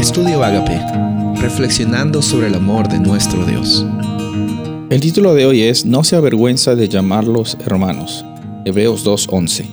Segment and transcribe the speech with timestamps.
[0.00, 0.80] Estudio Agape,
[1.42, 3.84] reflexionando sobre el amor de nuestro Dios.
[4.88, 8.24] El título de hoy es No se avergüenza de llamarlos hermanos.
[8.64, 9.66] Hebreos 2.11.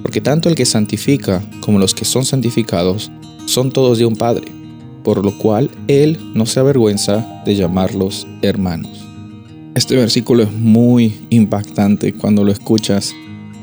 [0.00, 3.12] Porque tanto el que santifica como los que son santificados
[3.44, 4.50] son todos de un Padre,
[5.02, 9.06] por lo cual Él no se avergüenza de llamarlos hermanos.
[9.74, 13.14] Este versículo es muy impactante cuando lo escuchas.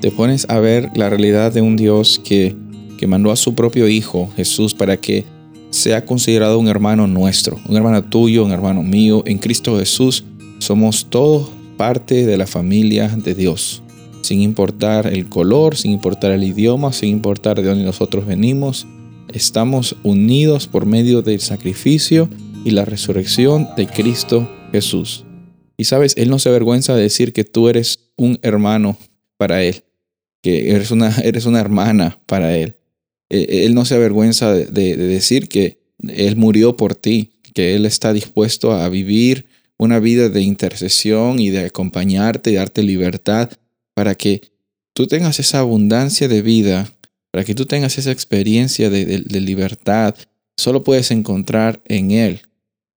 [0.02, 2.56] Te pones a ver la realidad de un Dios que,
[3.00, 5.26] que mandó a su propio Hijo, Jesús, para que
[5.82, 9.24] sea considerado un hermano nuestro, un hermano tuyo, un hermano mío.
[9.26, 10.24] En Cristo Jesús
[10.60, 13.82] somos todos parte de la familia de Dios,
[14.22, 18.86] sin importar el color, sin importar el idioma, sin importar de dónde nosotros venimos.
[19.34, 22.30] Estamos unidos por medio del sacrificio
[22.64, 25.26] y la resurrección de Cristo Jesús.
[25.78, 28.98] Y sabes, Él no se avergüenza de decir que tú eres un hermano
[29.38, 29.84] para Él,
[30.44, 32.76] que eres una, eres una hermana para Él.
[33.32, 38.12] Eh, él no se avergüenza de, decir que Él murió por ti, que Él está
[38.12, 39.46] dispuesto a vivir
[39.78, 43.50] una vida de intercesión y de acompañarte y darte libertad
[43.94, 44.42] para que
[44.94, 46.94] tú tengas esa abundancia de vida,
[47.32, 50.14] para que tú tengas esa experiencia de, libertad,
[50.58, 52.42] solo puedes encontrar en Él.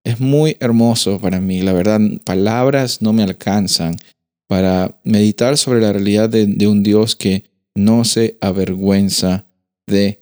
[0.02, 3.96] Es muy hermoso para mí, la verdad, palabras no me alcanzan
[4.48, 7.44] para meditar sobre la realidad de un Dios que
[7.74, 9.46] no se avergüenza
[9.86, 10.21] de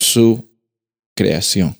[0.00, 0.48] su
[1.14, 1.76] creación.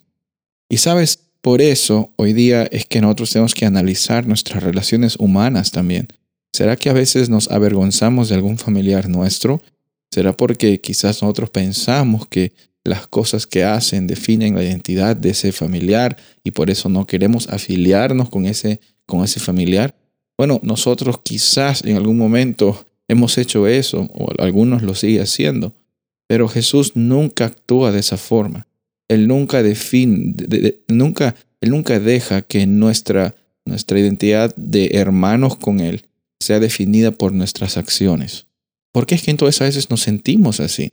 [0.69, 5.71] Y sabes, por eso hoy día es que nosotros tenemos que analizar nuestras relaciones humanas
[5.71, 6.09] también.
[6.53, 9.63] ¿Será que a veces nos avergonzamos de algún familiar nuestro?
[10.11, 12.53] ¿Será porque quizás nosotros pensamos que
[12.85, 17.49] las cosas que hacen definen la identidad de ese familiar y por eso no queremos
[17.49, 19.95] afiliarnos con ese, con ese familiar?
[20.37, 25.75] Bueno, nosotros quizás en algún momento hemos hecho eso o algunos lo siguen haciendo,
[26.31, 28.69] pero Jesús nunca actúa de esa forma.
[29.09, 30.33] Él nunca define,
[30.87, 36.07] nunca, él nunca deja que nuestra, nuestra identidad de hermanos con Él
[36.39, 38.47] sea definida por nuestras acciones.
[38.93, 40.93] ¿Por qué es que entonces a veces nos sentimos así?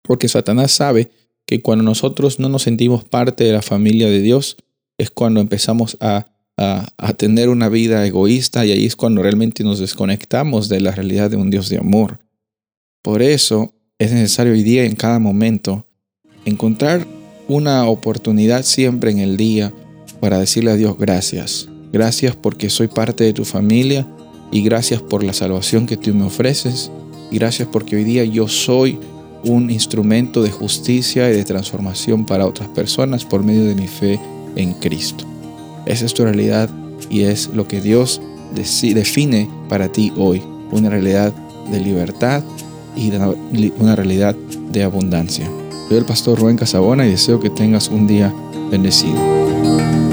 [0.00, 1.10] Porque Satanás sabe
[1.44, 4.56] que cuando nosotros no nos sentimos parte de la familia de Dios,
[4.96, 9.62] es cuando empezamos a, a, a, tener una vida egoísta y ahí es cuando realmente
[9.62, 12.20] nos desconectamos de la realidad de un Dios de amor.
[13.02, 15.86] Por eso es necesario hoy día, en cada momento,
[16.46, 17.06] encontrar
[17.48, 19.74] una oportunidad siempre en el día
[20.20, 21.68] para decirle a Dios gracias.
[21.92, 24.06] Gracias porque soy parte de tu familia
[24.50, 26.90] y gracias por la salvación que tú me ofreces.
[27.30, 28.98] Y gracias porque hoy día yo soy
[29.44, 34.18] un instrumento de justicia y de transformación para otras personas por medio de mi fe
[34.56, 35.26] en Cristo.
[35.84, 36.70] Esa es tu realidad
[37.10, 38.22] y es lo que Dios
[38.54, 40.40] define para ti hoy.
[40.72, 41.34] Una realidad
[41.70, 42.42] de libertad
[42.96, 43.10] y
[43.78, 44.34] una realidad
[44.70, 45.50] de abundancia.
[45.88, 48.32] Soy el pastor Rubén Casabona y deseo que tengas un día
[48.70, 50.09] bendecido.